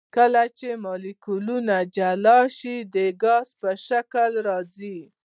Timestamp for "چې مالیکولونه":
0.57-1.75